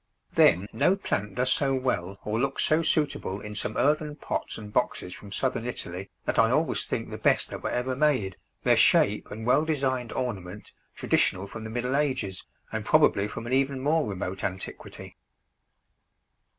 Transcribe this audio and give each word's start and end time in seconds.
Then 0.33 0.67
no 0.73 0.95
plant 0.95 1.35
does 1.35 1.51
so 1.53 1.75
well 1.75 2.17
or 2.25 2.39
looks 2.39 2.65
so 2.65 2.81
suitable 2.81 3.39
in 3.39 3.53
some 3.53 3.77
earthen 3.77 4.15
pots 4.15 4.57
and 4.57 4.73
boxes 4.73 5.13
from 5.13 5.31
Southern 5.31 5.67
Italy 5.67 6.09
that 6.25 6.39
I 6.39 6.49
always 6.49 6.85
think 6.85 7.11
the 7.11 7.19
best 7.19 7.51
that 7.51 7.61
were 7.61 7.69
ever 7.69 7.95
made, 7.95 8.35
their 8.63 8.75
shape 8.77 9.29
and 9.29 9.45
well 9.45 9.63
designed 9.63 10.11
ornament 10.11 10.71
traditional 10.95 11.45
from 11.45 11.63
the 11.63 11.69
Middle 11.69 11.95
Ages, 11.95 12.43
and 12.71 12.83
probably 12.83 13.27
from 13.27 13.45
an 13.45 13.53
even 13.53 13.79
more 13.79 14.09
remote 14.09 14.43
antiquity. 14.43 15.17